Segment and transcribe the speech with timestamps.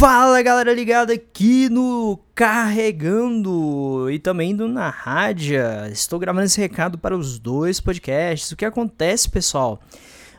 [0.00, 5.90] Fala galera ligada aqui no Carregando e também do Na Rádia.
[5.92, 8.50] Estou gravando esse recado para os dois podcasts.
[8.50, 9.78] O que acontece, pessoal?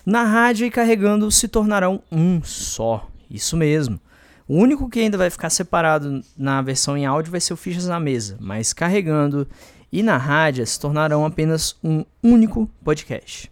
[0.03, 3.07] Na Rádia e Carregando se tornarão um só.
[3.29, 3.99] Isso mesmo.
[4.47, 7.85] O único que ainda vai ficar separado na versão em áudio vai ser o Fichas
[7.85, 9.47] na Mesa, mas Carregando
[9.91, 13.51] e na Rádia se tornarão apenas um único podcast,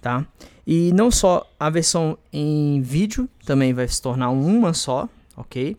[0.00, 0.26] tá?
[0.66, 5.76] E não só a versão em vídeo também vai se tornar uma só, ok?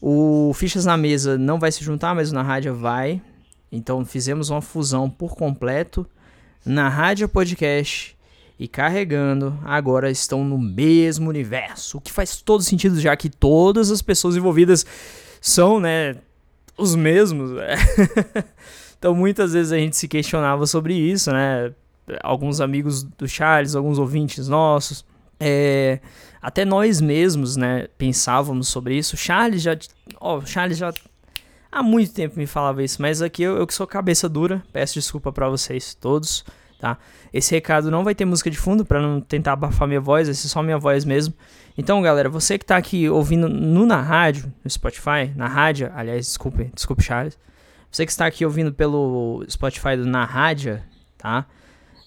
[0.00, 3.22] O Fichas na Mesa não vai se juntar, mas o Na Rádio vai.
[3.72, 6.06] Então fizemos uma fusão por completo.
[6.64, 8.16] Na Rádio Podcast
[8.58, 11.98] e Carregando agora estão no mesmo universo.
[11.98, 14.86] O que faz todo sentido, já que todas as pessoas envolvidas
[15.40, 16.16] são, né,
[16.76, 17.50] os mesmos.
[18.98, 21.72] então muitas vezes a gente se questionava sobre isso, né?
[22.22, 25.04] Alguns amigos do Charles, alguns ouvintes nossos.
[25.38, 26.00] É,
[26.40, 29.16] até nós mesmos, né, pensávamos sobre isso.
[29.16, 29.76] Charles já,
[30.20, 30.92] ó, Charles já
[31.70, 34.94] há muito tempo me falava isso, mas aqui eu, eu que sou cabeça dura, peço
[34.94, 36.44] desculpa para vocês todos,
[36.78, 36.98] tá?
[37.32, 40.46] Esse recado não vai ter música de fundo para não tentar abafar minha voz, esse
[40.46, 41.34] é só minha voz mesmo.
[41.76, 46.26] Então, galera, você que tá aqui ouvindo no na rádio, no Spotify, na rádio, aliás,
[46.26, 47.36] desculpe, desculpe Charles.
[47.90, 50.82] Você que está aqui ouvindo pelo Spotify do Na Rádio,
[51.16, 51.46] tá?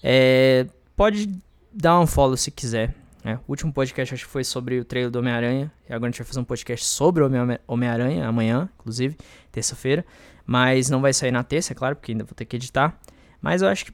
[0.02, 1.34] É, pode
[1.72, 2.94] dar um follow se quiser,
[3.28, 5.70] é, o último podcast acho que foi sobre o trailer do Homem-Aranha.
[5.86, 7.30] E agora a gente vai fazer um podcast sobre o
[7.66, 9.18] Homem-Aranha, amanhã, inclusive,
[9.52, 10.02] terça-feira.
[10.46, 12.98] Mas não vai sair na terça, é claro, porque ainda vou ter que editar.
[13.42, 13.92] Mas eu acho que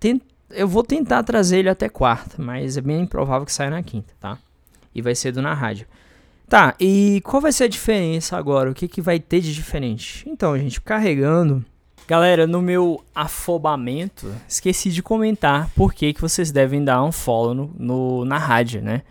[0.00, 3.84] tem, eu vou tentar trazer ele até quarta, mas é bem improvável que saia na
[3.84, 4.36] quinta, tá?
[4.92, 5.86] E vai ser do na rádio.
[6.48, 8.68] Tá, e qual vai ser a diferença agora?
[8.68, 10.28] O que, que vai ter de diferente?
[10.28, 11.64] Então, gente, carregando
[12.06, 17.54] Galera, no meu afobamento, esqueci de comentar por que, que vocês devem dar um follow
[17.54, 19.02] no, no na rádio, né?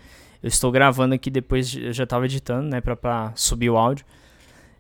[0.44, 4.06] Eu estou gravando aqui depois, eu já estava editando, né, pra, subir o áudio.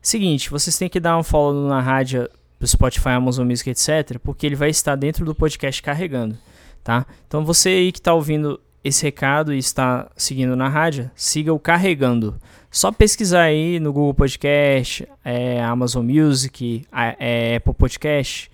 [0.01, 2.27] Seguinte, vocês têm que dar um follow na rádio,
[2.59, 6.37] do Spotify, Amazon Music, etc, porque ele vai estar dentro do podcast carregando,
[6.83, 7.07] tá?
[7.27, 11.59] Então você aí que está ouvindo esse recado e está seguindo na rádio, siga o
[11.59, 12.39] Carregando.
[12.69, 16.85] Só pesquisar aí no Google Podcast, é, Amazon Music,
[17.19, 18.49] é, Apple Podcast,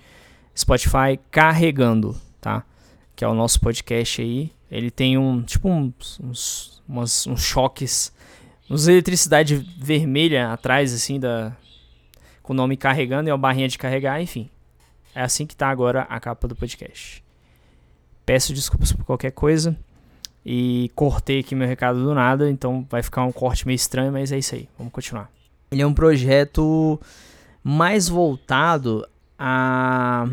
[0.55, 2.63] Spotify, Carregando, tá?
[3.15, 4.51] Que é o nosso podcast aí.
[4.69, 8.11] Ele tem um, tipo uns, uns, umas, uns choques,
[8.69, 11.55] uns eletricidade vermelha atrás, assim, da,
[12.41, 14.49] com o nome Carregando e uma barrinha de carregar, enfim.
[15.13, 17.23] É assim que tá agora a capa do podcast.
[18.25, 19.77] Peço desculpas por qualquer coisa.
[20.49, 24.31] E cortei aqui meu recado do nada, então vai ficar um corte meio estranho, mas
[24.31, 24.69] é isso aí.
[24.77, 25.29] Vamos continuar.
[25.69, 26.97] Ele é um projeto
[27.61, 29.05] mais voltado
[29.37, 30.25] a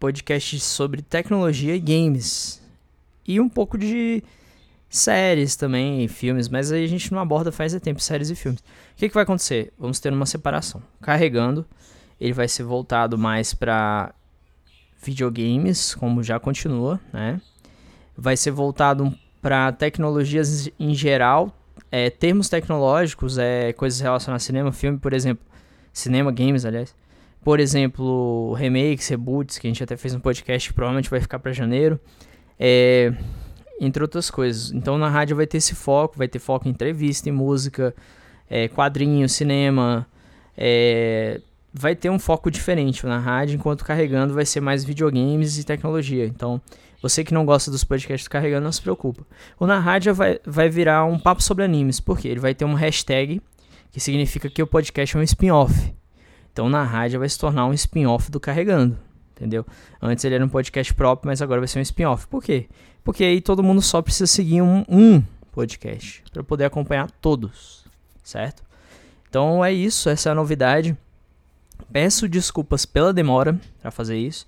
[0.00, 2.60] podcasts sobre tecnologia e games.
[3.24, 4.24] E um pouco de
[4.90, 8.58] séries também, filmes, mas aí a gente não aborda faz tempo séries e filmes.
[8.58, 8.64] O
[8.96, 9.72] que, que vai acontecer?
[9.78, 10.82] Vamos ter uma separação.
[11.00, 11.64] Carregando,
[12.20, 14.12] ele vai ser voltado mais para
[15.00, 17.40] videogames, como já continua, né?
[18.16, 21.54] Vai ser voltado um para tecnologias em geral,
[21.90, 25.44] é, termos tecnológicos, é, coisas relacionadas a cinema, filme, por exemplo,
[25.92, 26.94] cinema, games, aliás.
[27.42, 31.38] Por exemplo, remakes, reboots, que a gente até fez um podcast que provavelmente vai ficar
[31.38, 31.98] para janeiro.
[32.58, 33.12] É,
[33.80, 34.72] entre outras coisas.
[34.72, 37.94] Então na rádio vai ter esse foco, vai ter foco em entrevista, em música,
[38.50, 40.06] é, quadrinho, cinema.
[40.56, 41.40] É,
[41.72, 46.26] vai ter um foco diferente na rádio, enquanto carregando vai ser mais videogames e tecnologia.
[46.26, 46.60] Então
[47.00, 49.26] você que não gosta dos podcasts carregando, não se preocupa.
[49.58, 52.78] O Na Rádio vai, vai virar um papo sobre animes, porque ele vai ter uma
[52.78, 53.40] hashtag
[53.90, 55.94] que significa que o podcast é um spin-off.
[56.52, 58.98] Então na rádio vai se tornar um spin-off do Carregando,
[59.32, 59.64] entendeu?
[60.02, 62.26] Antes ele era um podcast próprio, mas agora vai ser um spin-off.
[62.26, 62.68] Por quê?
[63.04, 65.22] Porque aí todo mundo só precisa seguir um, um
[65.52, 67.84] podcast para poder acompanhar todos,
[68.22, 68.62] certo?
[69.28, 70.96] Então é isso, essa é a novidade.
[71.92, 74.44] Peço desculpas pela demora para fazer isso.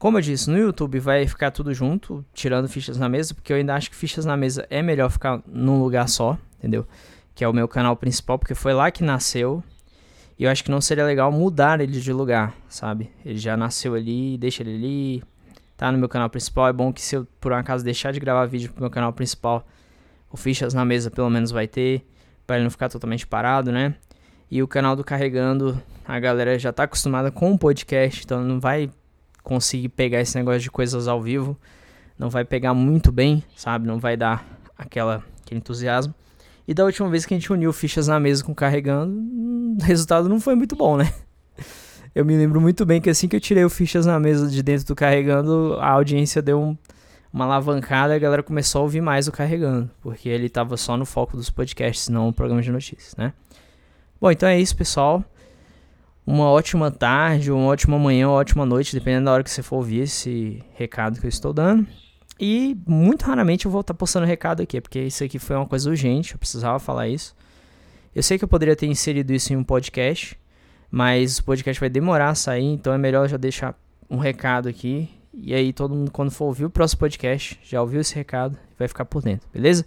[0.00, 3.58] Como eu disse, no YouTube vai ficar tudo junto, tirando fichas na mesa, porque eu
[3.58, 6.86] ainda acho que fichas na mesa é melhor ficar num lugar só, entendeu?
[7.34, 9.62] Que é o meu canal principal, porque foi lá que nasceu.
[10.38, 13.10] E eu acho que não seria legal mudar ele de lugar, sabe?
[13.22, 15.22] Ele já nasceu ali, deixa ele ali,
[15.76, 16.66] tá no meu canal principal.
[16.66, 19.12] É bom que se eu por um acaso deixar de gravar vídeo pro meu canal
[19.12, 19.68] principal,
[20.30, 22.06] o fichas na mesa pelo menos vai ter,
[22.46, 23.94] para ele não ficar totalmente parado, né?
[24.50, 28.58] E o canal do Carregando, a galera já tá acostumada com o podcast, então não
[28.58, 28.90] vai
[29.42, 31.56] conseguir pegar esse negócio de coisas ao vivo,
[32.18, 33.86] não vai pegar muito bem, sabe?
[33.86, 34.46] Não vai dar
[34.76, 36.14] aquela, aquele entusiasmo.
[36.66, 39.16] E da última vez que a gente uniu fichas na mesa com carregando,
[39.80, 41.12] o resultado não foi muito bom, né?
[42.14, 44.64] Eu me lembro muito bem que assim que eu tirei o fichas na mesa de
[44.64, 46.76] dentro do carregando, a audiência deu um,
[47.32, 51.06] uma alavancada, a galera começou a ouvir mais o Carregando, porque ele tava só no
[51.06, 53.32] foco dos podcasts, não no programa de notícias, né?
[54.20, 55.24] Bom, então é isso, pessoal.
[56.26, 59.76] Uma ótima tarde, uma ótima manhã, uma ótima noite, dependendo da hora que você for
[59.76, 61.86] ouvir esse recado que eu estou dando.
[62.38, 65.90] E muito raramente eu vou estar postando recado aqui, porque isso aqui foi uma coisa
[65.90, 67.34] urgente, eu precisava falar isso.
[68.14, 70.38] Eu sei que eu poderia ter inserido isso em um podcast,
[70.90, 73.74] mas o podcast vai demorar a sair, então é melhor já deixar
[74.08, 75.08] um recado aqui.
[75.34, 78.78] E aí todo mundo, quando for ouvir o próximo podcast, já ouviu esse recado e
[78.78, 79.84] vai ficar por dentro, beleza?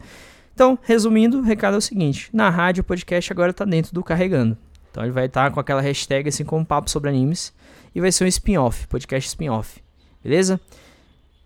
[0.54, 4.04] Então, resumindo, o recado é o seguinte: na rádio o podcast agora está dentro do
[4.04, 4.58] Carregando.
[4.94, 7.52] Então ele vai estar tá com aquela hashtag assim como papo sobre animes
[7.96, 9.82] e vai ser um spin-off, podcast spin-off.
[10.24, 10.62] Beleza?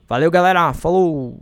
[0.05, 0.73] Valeu, galera.
[0.73, 1.41] Falou!